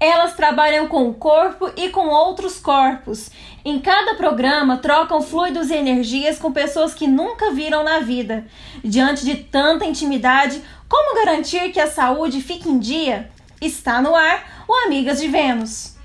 [0.00, 3.30] Elas trabalham com o corpo e com outros corpos.
[3.62, 8.46] Em cada programa, trocam fluidos e energias com pessoas que nunca viram na vida.
[8.82, 13.30] Diante de tanta intimidade, como garantir que a saúde fique em dia?
[13.60, 15.96] Está no ar o Amigas de Vênus.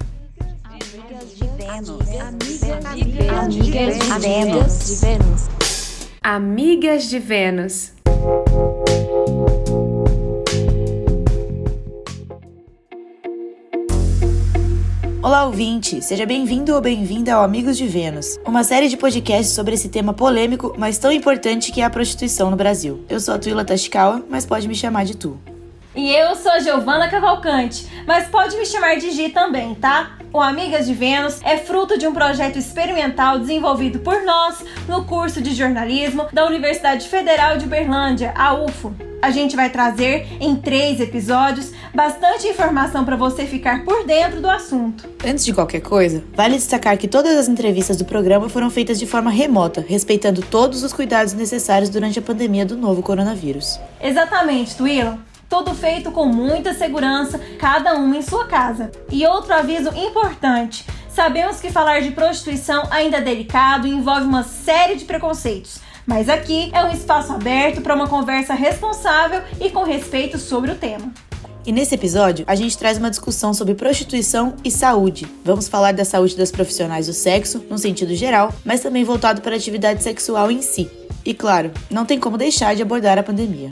[0.65, 2.03] Amigas de Vênus.
[4.11, 5.59] Amigas de Vênus.
[6.21, 7.93] Amigas de Vênus.
[15.25, 16.03] Olá, ouvinte!
[16.03, 20.13] Seja bem-vindo ou bem-vinda ao Amigos de Vênus, uma série de podcasts sobre esse tema
[20.13, 23.03] polêmico, mas tão importante que é a prostituição no Brasil.
[23.09, 25.35] Eu sou a Tuila Tashikawa, mas pode me chamar de Tu.
[25.95, 30.15] E eu sou a Giovana Cavalcante, mas pode me chamar de Gi também, tá?
[30.35, 35.41] O Amigas de Vênus é fruto de um projeto experimental desenvolvido por nós no curso
[35.41, 38.93] de jornalismo da Universidade Federal de Uberlândia, a UFO.
[39.21, 44.49] A gente vai trazer em três episódios bastante informação para você ficar por dentro do
[44.49, 45.07] assunto.
[45.25, 49.07] Antes de qualquer coisa, vale destacar que todas as entrevistas do programa foram feitas de
[49.07, 53.79] forma remota, respeitando todos os cuidados necessários durante a pandemia do novo coronavírus.
[54.01, 55.17] Exatamente, Twila
[55.49, 58.91] tudo feito com muita segurança, cada uma em sua casa.
[59.11, 64.43] E outro aviso importante: sabemos que falar de prostituição ainda é delicado e envolve uma
[64.43, 65.79] série de preconceitos.
[66.05, 70.75] Mas aqui é um espaço aberto para uma conversa responsável e com respeito sobre o
[70.75, 71.11] tema.
[71.65, 75.25] E nesse episódio, a gente traz uma discussão sobre prostituição e saúde.
[75.43, 79.55] Vamos falar da saúde das profissionais do sexo, no sentido geral, mas também voltado para
[79.55, 80.91] a atividade sexual em si.
[81.25, 83.71] E claro, não tem como deixar de abordar a pandemia.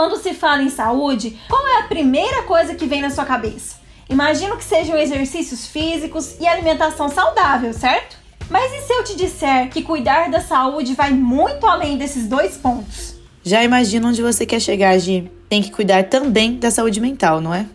[0.00, 3.76] Quando se fala em saúde, qual é a primeira coisa que vem na sua cabeça?
[4.08, 8.16] Imagino que sejam exercícios físicos e alimentação saudável, certo?
[8.48, 12.56] Mas e se eu te disser que cuidar da saúde vai muito além desses dois
[12.56, 13.16] pontos?
[13.44, 15.30] Já imagino onde você quer chegar, Gi.
[15.50, 17.66] Tem que cuidar também da saúde mental, não é?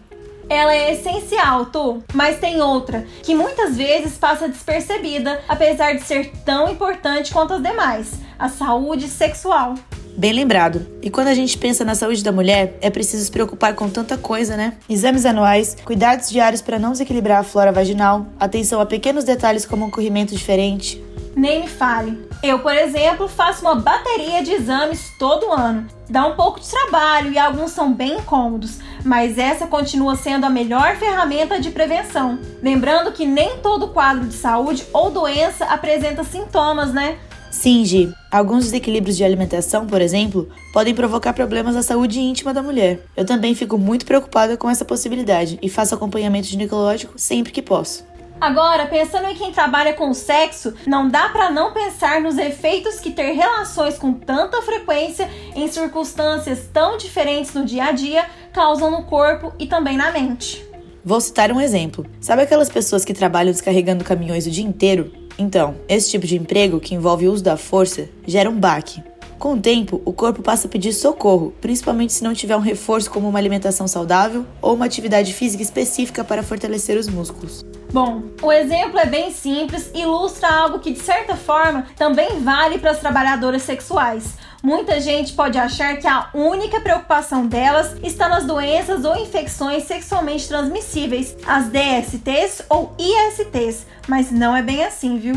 [0.50, 6.32] Ela é essencial, Tu, mas tem outra que muitas vezes passa despercebida, apesar de ser
[6.44, 9.76] tão importante quanto as demais: a saúde sexual.
[10.18, 10.88] Bem lembrado.
[11.02, 14.18] E quando a gente pensa na saúde da mulher, é preciso se preocupar com tanta
[14.18, 14.74] coisa, né?
[14.90, 19.86] Exames anuais, cuidados diários para não desequilibrar a flora vaginal, atenção a pequenos detalhes como
[19.86, 21.04] um corrimento diferente.
[21.36, 22.18] Nem me fale.
[22.42, 25.86] Eu, por exemplo, faço uma bateria de exames todo ano.
[26.10, 30.50] Dá um pouco de trabalho e alguns são bem incômodos, mas essa continua sendo a
[30.50, 32.40] melhor ferramenta de prevenção.
[32.64, 37.18] Lembrando que nem todo quadro de saúde ou doença apresenta sintomas, né?
[37.56, 38.14] Sim, Gi.
[38.30, 43.00] Alguns desequilíbrios de alimentação, por exemplo, podem provocar problemas à saúde íntima da mulher.
[43.16, 48.06] Eu também fico muito preocupada com essa possibilidade e faço acompanhamento ginecológico sempre que posso.
[48.42, 53.10] Agora, pensando em quem trabalha com sexo, não dá para não pensar nos efeitos que
[53.10, 59.06] ter relações com tanta frequência em circunstâncias tão diferentes no dia a dia causam no
[59.06, 60.64] corpo e também na mente.
[61.04, 62.06] Vou citar um exemplo.
[62.20, 65.25] Sabe aquelas pessoas que trabalham descarregando caminhões o dia inteiro?
[65.38, 69.04] Então, esse tipo de emprego, que envolve o uso da força, gera um baque.
[69.38, 73.12] Com o tempo, o corpo passa a pedir socorro, principalmente se não tiver um reforço
[73.12, 77.66] como uma alimentação saudável ou uma atividade física específica para fortalecer os músculos.
[77.92, 82.78] Bom, o exemplo é bem simples e ilustra algo que, de certa forma, também vale
[82.78, 84.36] para as trabalhadoras sexuais.
[84.64, 90.48] Muita gente pode achar que a única preocupação delas está nas doenças ou infecções sexualmente
[90.48, 95.36] transmissíveis, as DSTs ou ISTs, mas não é bem assim, viu?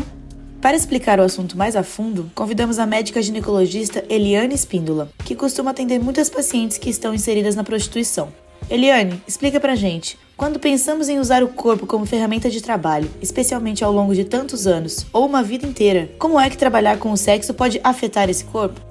[0.61, 5.71] Para explicar o assunto mais a fundo, convidamos a médica ginecologista Eliane Espíndola, que costuma
[5.71, 8.33] atender muitas pacientes que estão inseridas na prostituição.
[8.69, 13.85] Eliane, explica pra gente, quando pensamos em usar o corpo como ferramenta de trabalho, especialmente
[13.85, 17.17] ao longo de tantos anos ou uma vida inteira, como é que trabalhar com o
[17.17, 18.81] sexo pode afetar esse corpo?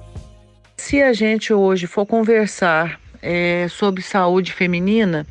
[0.75, 5.27] Se a gente hoje for conversar é, sobre saúde feminina,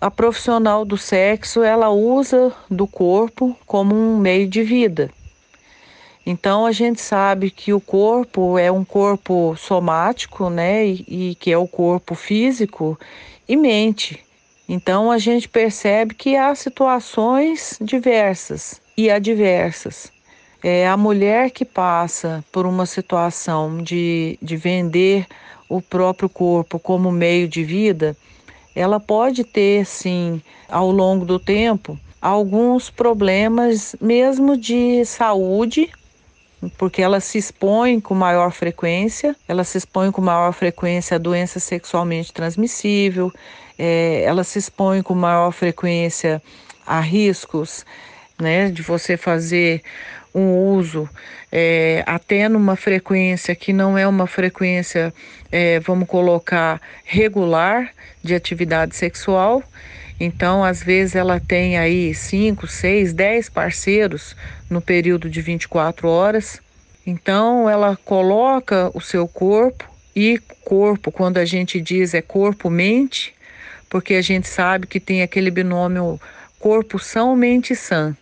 [0.00, 5.10] a profissional do sexo ela usa do corpo como um meio de vida.
[6.24, 11.50] Então a gente sabe que o corpo é um corpo somático, né, e, e que
[11.52, 12.98] é o corpo físico
[13.48, 14.24] e mente.
[14.68, 20.12] Então a gente percebe que há situações diversas e adversas.
[20.62, 25.26] É, a mulher que passa por uma situação de, de vender
[25.68, 28.16] o próprio corpo como meio de vida,
[28.74, 35.90] ela pode ter, sim, ao longo do tempo, alguns problemas mesmo de saúde,
[36.76, 41.58] porque ela se expõe com maior frequência, ela se expõe com maior frequência a doença
[41.58, 43.32] sexualmente transmissível,
[43.78, 46.42] é, ela se expõe com maior frequência
[46.86, 47.84] a riscos
[48.38, 49.82] né, de você fazer
[50.34, 51.08] um uso
[51.50, 55.12] é, até numa frequência que não é uma frequência,
[55.50, 57.90] é, vamos colocar, regular
[58.22, 59.62] de atividade sexual.
[60.18, 64.36] Então, às vezes, ela tem aí 5, 6, 10 parceiros
[64.68, 66.60] no período de 24 horas.
[67.06, 73.34] Então, ela coloca o seu corpo e corpo, quando a gente diz é corpo-mente,
[73.88, 76.20] porque a gente sabe que tem aquele binômio
[76.58, 78.14] corpo são, mente sã.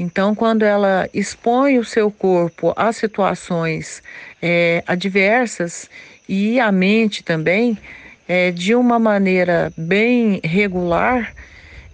[0.00, 4.02] Então, quando ela expõe o seu corpo a situações
[4.40, 5.90] é, adversas
[6.26, 7.76] e a mente também,
[8.26, 11.34] é, de uma maneira bem regular,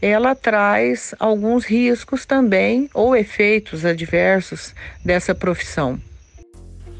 [0.00, 4.72] ela traz alguns riscos também ou efeitos adversos
[5.04, 5.98] dessa profissão.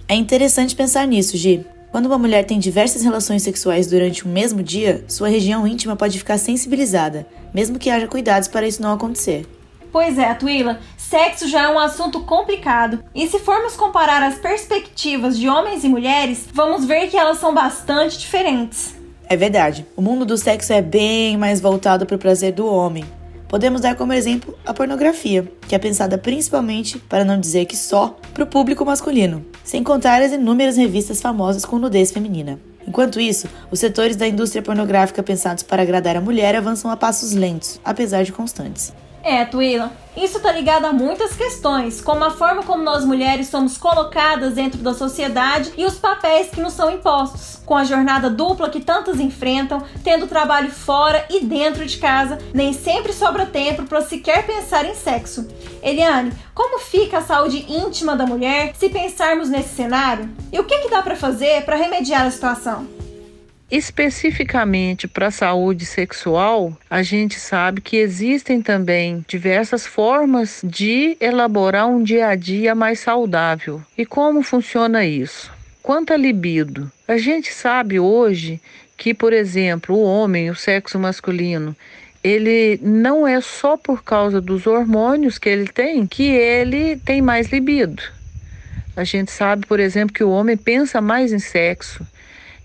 [0.08, 1.64] É interessante pensar nisso, Gi.
[1.92, 6.18] Quando uma mulher tem diversas relações sexuais durante um mesmo dia, sua região íntima pode
[6.18, 7.24] ficar sensibilizada,
[7.54, 9.46] mesmo que haja cuidados para isso não acontecer.
[9.96, 13.02] Pois é, Twila, sexo já é um assunto complicado.
[13.14, 17.54] E se formos comparar as perspectivas de homens e mulheres, vamos ver que elas são
[17.54, 18.94] bastante diferentes.
[19.26, 23.06] É verdade, o mundo do sexo é bem mais voltado para o prazer do homem.
[23.48, 28.18] Podemos dar como exemplo a pornografia, que é pensada principalmente, para não dizer que só,
[28.34, 32.60] para o público masculino, sem contar as inúmeras revistas famosas com nudez feminina.
[32.86, 37.32] Enquanto isso, os setores da indústria pornográfica pensados para agradar a mulher avançam a passos
[37.32, 38.92] lentos, apesar de constantes.
[39.28, 43.76] É, Twila, isso tá ligado a muitas questões, como a forma como nós mulheres somos
[43.76, 48.70] colocadas dentro da sociedade e os papéis que nos são impostos, com a jornada dupla
[48.70, 54.00] que tantas enfrentam, tendo trabalho fora e dentro de casa, nem sempre sobra tempo para
[54.00, 55.48] sequer pensar em sexo.
[55.82, 60.30] Eliane, como fica a saúde íntima da mulher se pensarmos nesse cenário?
[60.52, 62.95] E o que, que dá para fazer para remediar a situação?
[63.68, 71.88] Especificamente para a saúde sexual, a gente sabe que existem também diversas formas de elaborar
[71.88, 73.82] um dia a dia mais saudável.
[73.98, 75.50] E como funciona isso?
[75.82, 78.60] Quanto à libido, a gente sabe hoje
[78.96, 81.74] que, por exemplo, o homem, o sexo masculino,
[82.22, 87.48] ele não é só por causa dos hormônios que ele tem que ele tem mais
[87.48, 88.00] libido.
[88.96, 92.06] A gente sabe, por exemplo, que o homem pensa mais em sexo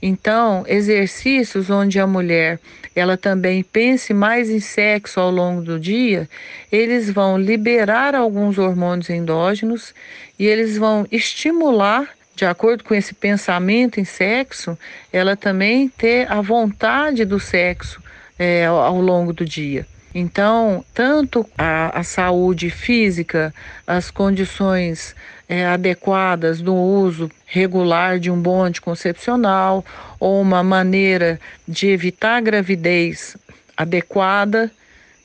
[0.02, 2.60] então, exercícios onde a mulher
[2.96, 6.28] ela também pense mais em sexo ao longo do dia,
[6.72, 9.94] eles vão liberar alguns hormônios endógenos
[10.38, 14.78] e eles vão estimular, de acordo com esse pensamento em sexo,
[15.14, 18.02] ela também ter a vontade do sexo
[18.38, 19.86] é, ao longo do dia.
[20.14, 23.54] Então, tanto a, a saúde física,
[23.88, 25.16] as condições
[25.52, 29.84] é, adequadas do uso regular de um bom anticoncepcional
[30.18, 31.38] ou uma maneira
[31.68, 33.36] de evitar a gravidez
[33.76, 34.72] adequada,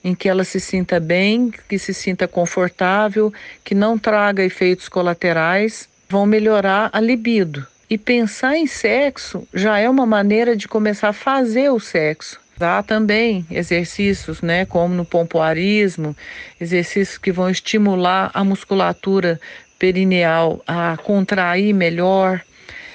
[0.02, 3.32] em que ela se sinta bem, que se sinta confortável,
[3.62, 7.64] que não traga efeitos colaterais, vão melhorar a libido.
[7.88, 12.40] E pensar em sexo já é uma maneira de começar a fazer o sexo.
[12.58, 16.17] Há também exercícios, né, como no pompoarismo,
[16.61, 19.38] exercícios que vão estimular a musculatura
[19.78, 22.43] perineal a contrair melhor.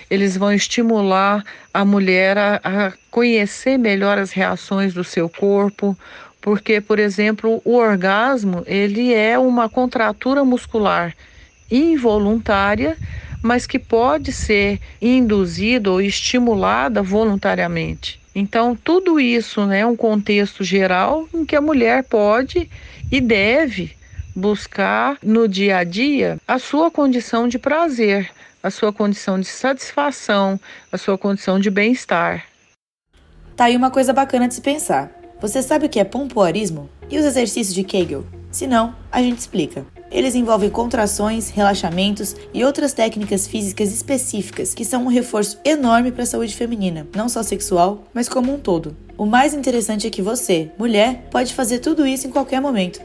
[0.10, 1.44] Eles vão estimular
[1.74, 5.98] a mulher a, a conhecer melhor as reações do seu corpo,
[6.42, 11.16] porque, por exemplo, o orgasmo ele é uma contratura muscular
[11.70, 12.98] involuntária,
[13.42, 18.20] mas que pode ser induzida ou estimulada voluntariamente.
[18.36, 22.70] Então, tudo isso né, é um contexto geral em que a mulher pode
[23.12, 23.92] e deve
[24.36, 28.32] buscar no dia a dia a sua condição de prazer,
[28.64, 30.60] a sua condição de satisfação,
[30.92, 32.46] a sua condição de bem-estar.
[33.56, 35.12] Tá aí uma coisa bacana de se pensar.
[35.40, 36.90] Você sabe o que é pompoarismo?
[37.10, 38.26] E os exercícios de Kegel?
[38.52, 39.86] Se não, a gente explica.
[40.12, 46.24] Eles envolvem contrações, relaxamentos e outras técnicas físicas específicas que são um reforço enorme para
[46.24, 48.96] a saúde feminina, não só sexual, mas como um todo.
[49.18, 53.02] O mais interessante é que você, mulher, pode fazer tudo isso em qualquer momento.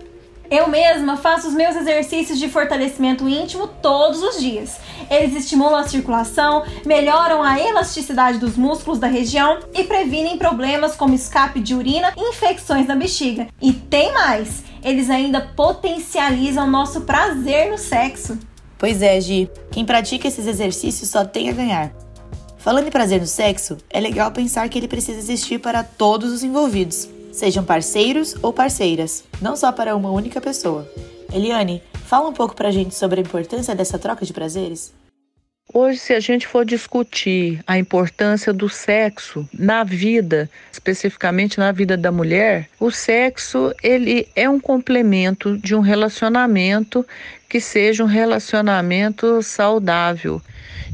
[0.50, 4.76] Eu mesma faço os meus exercícios de fortalecimento íntimo todos os dias.
[5.10, 11.14] Eles estimulam a circulação, melhoram a elasticidade dos músculos da região e previnem problemas como
[11.14, 13.48] escape de urina e infecções na bexiga.
[13.60, 14.62] E tem mais!
[14.84, 18.38] Eles ainda potencializam nosso prazer no sexo.
[18.78, 19.50] Pois é, Gi.
[19.72, 21.92] Quem pratica esses exercícios só tem a ganhar.
[22.58, 26.44] Falando em prazer no sexo, é legal pensar que ele precisa existir para todos os
[26.44, 30.90] envolvidos sejam parceiros ou parceiras, não só para uma única pessoa.
[31.32, 34.94] Eliane, fala um pouco pra gente sobre a importância dessa troca de prazeres.
[35.74, 41.96] Hoje, se a gente for discutir a importância do sexo na vida, especificamente na vida
[41.96, 47.04] da mulher, o sexo ele é um complemento de um relacionamento
[47.48, 50.40] que seja um relacionamento saudável.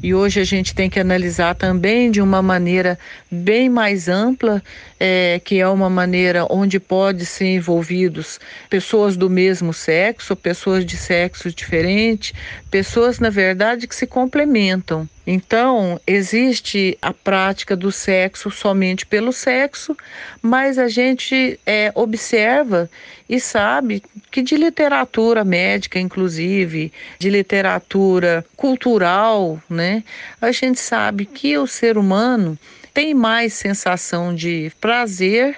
[0.03, 2.99] E hoje a gente tem que analisar também de uma maneira
[3.31, 4.63] bem mais ampla,
[4.99, 10.97] é, que é uma maneira onde pode ser envolvidos pessoas do mesmo sexo, pessoas de
[10.97, 12.33] sexos diferentes,
[12.71, 15.09] pessoas, na verdade, que se complementam.
[15.27, 19.97] Então, existe a prática do sexo somente pelo sexo,
[20.41, 22.91] mas a gente é, observa
[23.29, 24.03] e sabe
[24.33, 30.03] que de literatura médica, inclusive, de literatura cultural, né,
[30.41, 32.59] a gente sabe que o ser humano
[32.93, 35.57] tem mais sensação de prazer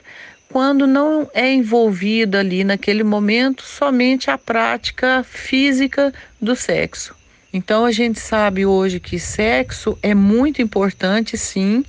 [0.51, 7.24] quando não é envolvido ali naquele momento somente a prática física do sexo.
[7.55, 11.85] Então a gente sabe hoje que sexo é muito importante, sim,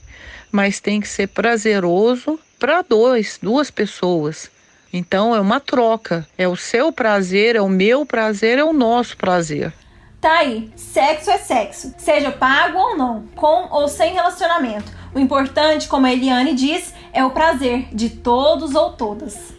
[0.51, 4.51] mas tem que ser prazeroso para dois, duas pessoas.
[4.93, 6.27] Então é uma troca.
[6.37, 9.73] É o seu prazer, é o meu prazer, é o nosso prazer.
[10.21, 14.91] Tá aí, sexo é sexo, seja pago ou não, com ou sem relacionamento.
[15.15, 19.51] O importante, como a Eliane diz, é o prazer de todos ou todas.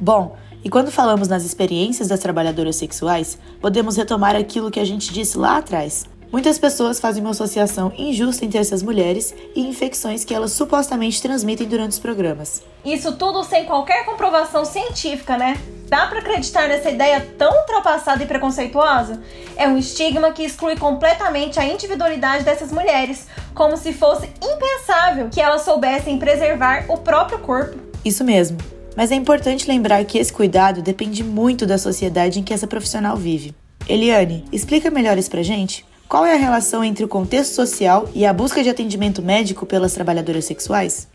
[0.00, 5.12] Bom, e quando falamos nas experiências das trabalhadoras sexuais, podemos retomar aquilo que a gente
[5.12, 6.04] disse lá atrás.
[6.32, 11.66] Muitas pessoas fazem uma associação injusta entre essas mulheres e infecções que elas supostamente transmitem
[11.66, 12.62] durante os programas.
[12.84, 15.60] Isso tudo sem qualquer comprovação científica, né?
[15.88, 19.20] Dá para acreditar nessa ideia tão ultrapassada e preconceituosa?
[19.56, 25.40] É um estigma que exclui completamente a individualidade dessas mulheres, como se fosse impensável que
[25.40, 27.76] elas soubessem preservar o próprio corpo.
[28.04, 28.56] Isso mesmo.
[29.00, 33.16] Mas é importante lembrar que esse cuidado depende muito da sociedade em que essa profissional
[33.16, 33.54] vive.
[33.88, 35.86] Eliane, explica melhor isso pra gente?
[36.06, 39.94] Qual é a relação entre o contexto social e a busca de atendimento médico pelas
[39.94, 41.08] trabalhadoras sexuais?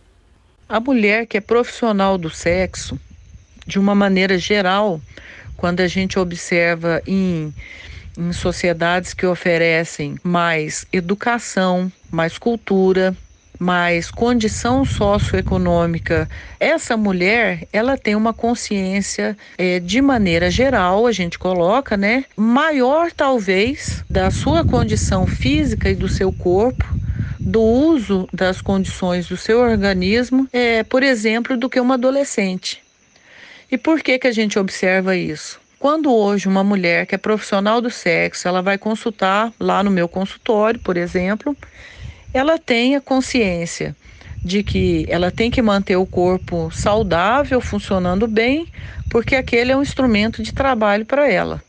[0.67, 2.99] A mulher que é profissional do sexo,
[3.67, 4.99] de uma maneira geral,
[5.55, 7.53] quando a gente observa em,
[8.17, 13.15] em sociedades que oferecem mais educação, mais cultura,
[13.59, 21.39] mais condição socioeconômica, essa mulher ela tem uma consciência é, de maneira geral, a gente
[21.39, 26.95] coloca, né, maior talvez da sua condição física e do seu corpo
[27.45, 32.81] do uso das condições do seu organismo, é, por exemplo, do que uma adolescente.
[33.71, 35.59] E por que que a gente observa isso?
[35.77, 40.07] Quando hoje uma mulher que é profissional do sexo, ela vai consultar lá no meu
[40.07, 41.55] consultório, por exemplo,
[42.35, 43.95] ela tenha consciência
[44.43, 48.67] de que ela tem que manter o corpo saudável, funcionando bem,
[49.09, 51.63] porque aquele é um instrumento de trabalho para ela.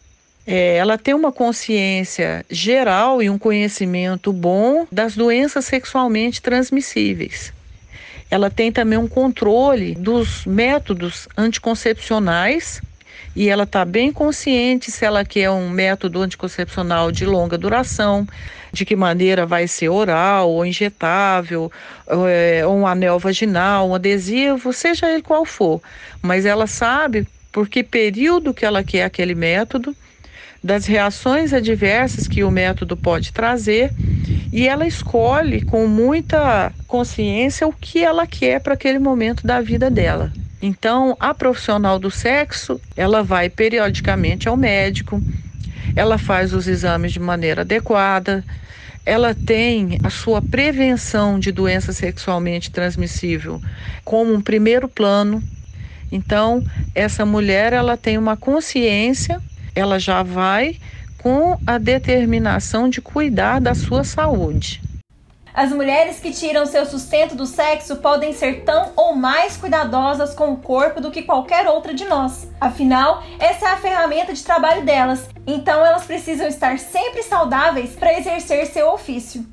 [0.44, 7.52] É, ela tem uma consciência geral e um conhecimento bom das doenças sexualmente transmissíveis.
[8.28, 12.82] Ela tem também um controle dos métodos anticoncepcionais
[13.36, 18.26] e ela está bem consciente se ela quer um método anticoncepcional de longa duração,
[18.76, 21.72] de que maneira vai ser oral ou injetável,
[22.06, 25.80] ou, é, um anel vaginal, um adesivo, seja ele qual for.
[26.20, 29.96] Mas ela sabe por que período que ela quer aquele método,
[30.62, 33.92] das reações adversas que o método pode trazer,
[34.52, 39.90] e ela escolhe com muita consciência o que ela quer para aquele momento da vida
[39.90, 40.32] dela.
[40.60, 45.22] Então, a profissional do sexo, ela vai periodicamente ao médico,
[45.94, 48.44] ela faz os exames de maneira adequada,
[49.06, 53.62] ela tem a sua prevenção de doença sexualmente transmissível
[54.04, 55.42] como um primeiro plano.
[56.10, 59.40] Então, essa mulher ela tem uma consciência,
[59.74, 60.76] ela já vai
[61.16, 64.85] com a determinação de cuidar da sua saúde.
[65.56, 70.52] As mulheres que tiram seu sustento do sexo podem ser tão ou mais cuidadosas com
[70.52, 72.46] o corpo do que qualquer outra de nós.
[72.60, 78.18] Afinal, essa é a ferramenta de trabalho delas, então elas precisam estar sempre saudáveis para
[78.18, 79.46] exercer seu ofício.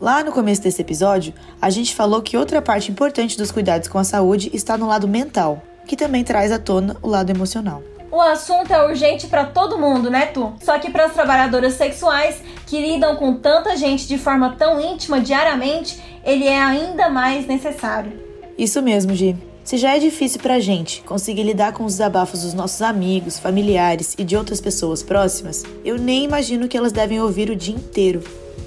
[0.00, 3.98] Lá no começo desse episódio, a gente falou que outra parte importante dos cuidados com
[3.98, 7.80] a saúde está no lado mental, que também traz à tona o lado emocional.
[8.18, 10.52] O assunto é urgente para todo mundo, né, Tu?
[10.60, 15.20] Só que para as trabalhadoras sexuais que lidam com tanta gente de forma tão íntima
[15.20, 18.12] diariamente, ele é ainda mais necessário.
[18.58, 19.36] Isso mesmo, Gi.
[19.62, 24.16] Se já é difícil pra gente conseguir lidar com os desabafos dos nossos amigos, familiares
[24.18, 28.24] e de outras pessoas próximas, eu nem imagino que elas devem ouvir o dia inteiro.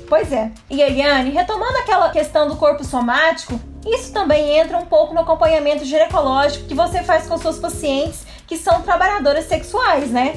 [0.07, 0.49] Pois é.
[0.69, 5.83] E Eliane, retomando aquela questão do corpo somático, isso também entra um pouco no acompanhamento
[5.83, 10.35] ginecológico que você faz com suas pacientes que são trabalhadoras sexuais, né?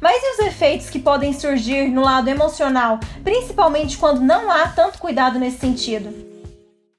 [0.00, 4.98] Mas e os efeitos que podem surgir no lado emocional, principalmente quando não há tanto
[4.98, 6.30] cuidado nesse sentido?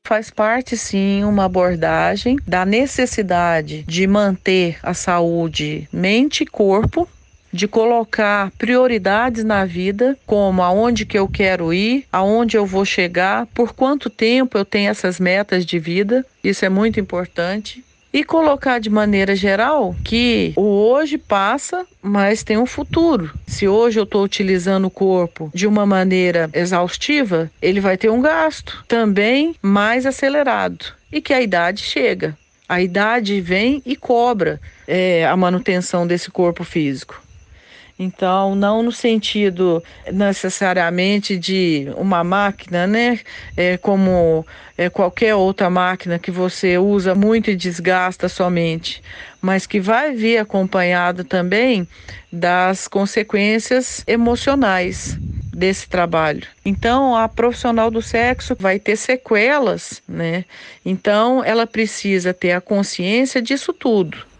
[0.04, 7.08] faz parte sim uma abordagem da necessidade de manter a saúde mente e corpo
[7.52, 13.46] de colocar prioridades na vida, como aonde que eu quero ir, aonde eu vou chegar,
[13.48, 16.26] por quanto tempo eu tenho essas metas de vida.
[16.44, 17.84] Isso é muito importante.
[18.14, 23.34] E colocar de maneira geral que o hoje passa, mas tem um futuro.
[23.48, 28.22] Se hoje eu estou utilizando o corpo de uma maneira exaustiva, ele vai ter um
[28.22, 30.86] gasto também mais acelerado.
[31.10, 32.38] E que a idade chega.
[32.68, 37.22] A idade vem e cobra é, a manutenção desse corpo físico.
[38.04, 43.20] Então, não no sentido necessariamente de uma máquina, né?
[43.56, 44.44] É como
[44.76, 49.04] é, qualquer outra máquina que você usa muito e desgasta somente,
[49.40, 51.88] mas que vai vir acompanhado também
[52.34, 55.20] das consequências emocionais
[55.54, 56.48] desse trabalho.
[56.66, 60.44] Então, a profissional do sexo vai ter sequelas, né?
[60.84, 64.31] Então, ela precisa ter a consciência disso tudo.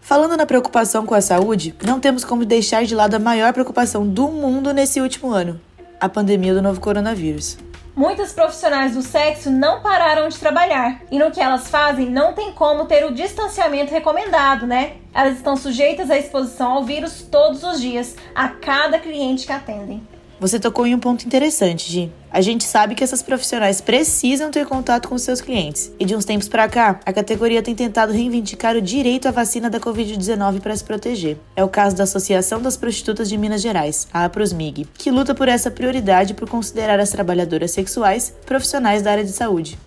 [0.00, 4.06] Falando na preocupação com a saúde, não temos como deixar de lado a maior preocupação
[4.06, 5.60] do mundo nesse último ano:
[6.00, 7.58] a pandemia do novo coronavírus.
[7.94, 12.52] Muitas profissionais do sexo não pararam de trabalhar e no que elas fazem não tem
[12.52, 14.92] como ter o distanciamento recomendado, né?
[15.12, 20.06] Elas estão sujeitas à exposição ao vírus todos os dias, a cada cliente que atendem.
[20.40, 22.10] Você tocou em um ponto interessante, Gi.
[22.30, 25.92] A gente sabe que essas profissionais precisam ter contato com seus clientes.
[26.00, 29.68] E de uns tempos para cá, a categoria tem tentado reivindicar o direito à vacina
[29.68, 31.36] da Covid-19 para se proteger.
[31.54, 35.46] É o caso da Associação das Prostitutas de Minas Gerais, a APROSMIG, que luta por
[35.46, 39.78] essa prioridade por considerar as trabalhadoras sexuais profissionais da área de saúde.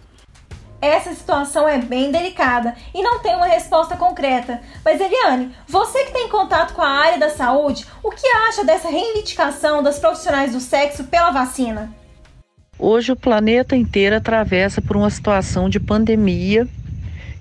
[0.83, 4.59] Essa situação é bem delicada e não tem uma resposta concreta.
[4.83, 8.89] Mas Eliane, você que tem contato com a área da saúde, o que acha dessa
[8.89, 11.89] reivindicação das profissionais do sexo pela vacina?
[12.77, 16.67] Hoje o planeta inteiro atravessa por uma situação de pandemia,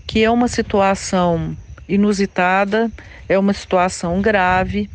[0.07, 1.57] que é uma situação
[1.89, 2.89] inusitada,
[3.29, 4.89] é uma situação grave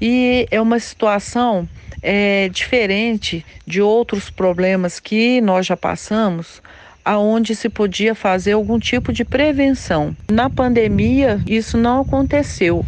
[0.00, 1.68] e é uma situação
[2.00, 6.62] é, diferente de outros problemas que nós já passamos,
[7.04, 10.16] aonde se podia fazer algum tipo de prevenção.
[10.30, 12.84] Na pandemia, isso não aconteceu,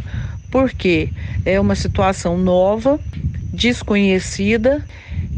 [0.50, 1.08] porque
[1.44, 3.00] é uma situação nova,
[3.52, 4.82] desconhecida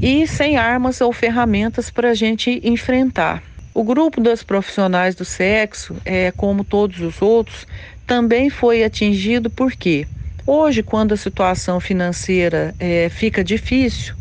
[0.01, 3.43] e sem armas ou ferramentas para a gente enfrentar.
[3.75, 7.67] O grupo das profissionais do sexo, é, como todos os outros,
[8.07, 10.07] também foi atingido porque
[10.47, 14.15] hoje, quando a situação financeira é, fica difícil,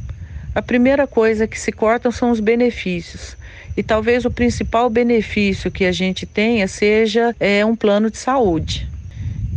[0.54, 3.38] a primeira coisa que se corta são os benefícios.
[3.76, 8.88] E talvez o principal benefício que a gente tenha seja é, um plano de saúde.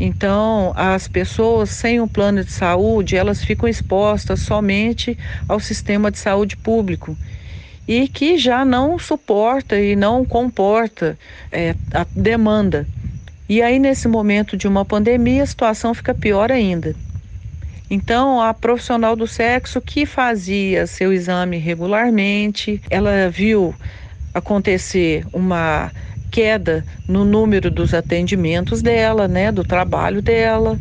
[0.01, 6.19] Então, as pessoas sem um plano de saúde, elas ficam expostas somente ao sistema de
[6.19, 7.17] saúde público
[7.87, 11.19] e que já não suporta e não comporta
[11.51, 12.87] é, a demanda.
[13.49, 16.95] E aí, nesse momento de uma pandemia, a situação fica pior ainda.
[17.91, 23.75] Então, a profissional do sexo que fazia seu exame regularmente, ela viu
[24.39, 25.93] acontecer uma
[26.31, 30.81] queda no número dos atendimentos dela, né, do trabalho dela.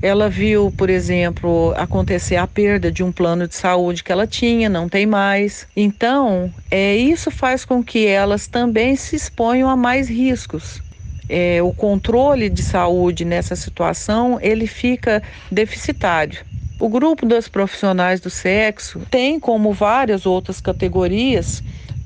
[0.00, 4.68] Ela viu, por exemplo, acontecer a perda de um plano de saúde que ela tinha,
[4.68, 5.66] não tem mais.
[5.74, 10.82] Então, é, isso faz com que elas também se exponham a mais riscos.
[11.26, 16.44] É, o controle de saúde nessa situação ele fica deficitário.
[16.78, 21.62] O grupo dos profissionais do sexo tem, como várias outras categorias,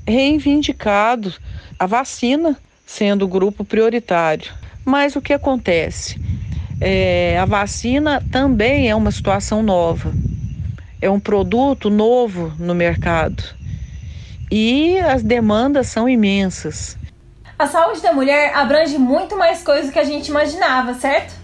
[0.07, 1.33] reivindicado
[1.77, 4.51] a vacina sendo o grupo prioritário.
[4.83, 6.19] Mas o que acontece?
[6.81, 10.13] É, a vacina também é uma situação nova,
[11.01, 13.43] é um produto novo no mercado
[14.51, 16.97] e as demandas são imensas.
[17.57, 21.35] A saúde da mulher abrange muito mais coisas do que a gente imaginava, certo?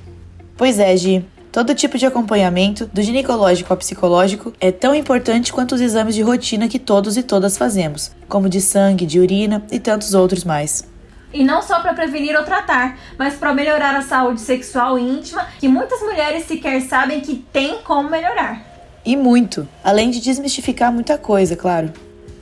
[0.58, 1.26] Pois é, Gi.
[1.56, 6.22] Todo tipo de acompanhamento, do ginecológico ao psicológico, é tão importante quanto os exames de
[6.22, 10.86] rotina que todos e todas fazemos, como de sangue, de urina e tantos outros mais.
[11.32, 15.48] E não só para prevenir ou tratar, mas para melhorar a saúde sexual e íntima,
[15.58, 18.62] que muitas mulheres sequer sabem que tem como melhorar.
[19.06, 21.94] E muito, além de desmistificar muita coisa, claro.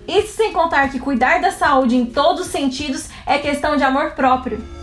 [0.08, 4.14] Isso sem contar que cuidar da saúde em todos os sentidos é questão de amor
[4.14, 4.83] próprio.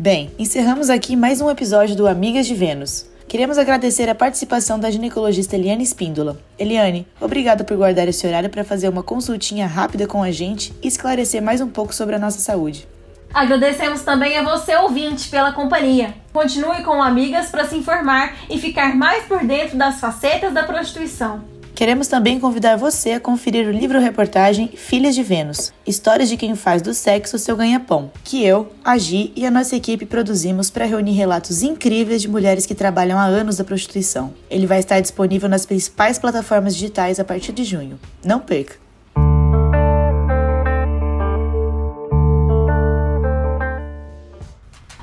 [0.00, 3.04] Bem, encerramos aqui mais um episódio do Amigas de Vênus.
[3.26, 6.38] Queremos agradecer a participação da ginecologista Eliane Espíndola.
[6.56, 10.86] Eliane, obrigada por guardar esse horário para fazer uma consultinha rápida com a gente e
[10.86, 12.86] esclarecer mais um pouco sobre a nossa saúde.
[13.34, 16.14] Agradecemos também a você, ouvinte, pela companhia.
[16.32, 21.57] Continue com Amigas para se informar e ficar mais por dentro das facetas da prostituição.
[21.78, 26.82] Queremos também convidar você a conferir o livro-reportagem Filhas de Vênus Histórias de quem faz
[26.82, 31.12] do sexo seu ganha-pão, que eu, a Gi e a nossa equipe produzimos para reunir
[31.12, 34.34] relatos incríveis de mulheres que trabalham há anos da prostituição.
[34.50, 37.96] Ele vai estar disponível nas principais plataformas digitais a partir de junho.
[38.24, 38.74] Não perca!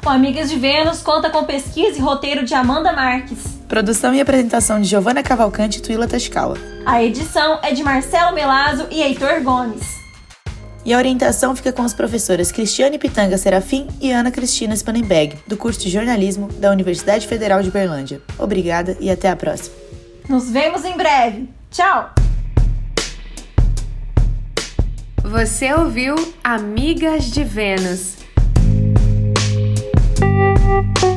[0.05, 3.54] Amigas de Vênus conta com pesquisa e roteiro de Amanda Marques.
[3.67, 6.57] Produção e apresentação de Giovana Cavalcante e Tuila Tascala.
[6.85, 9.95] A edição é de Marcelo Melazo e Heitor Gomes.
[10.85, 15.57] E a orientação fica com as professoras Cristiane Pitanga Serafim e Ana Cristina Spanenberg, do
[15.57, 18.21] curso de jornalismo da Universidade Federal de Berlândia.
[18.37, 19.75] Obrigada e até a próxima.
[20.29, 21.49] Nos vemos em breve.
[21.71, 22.11] Tchau!
[25.23, 28.25] Você ouviu Amigas de Vênus.
[30.75, 31.14] Thank you.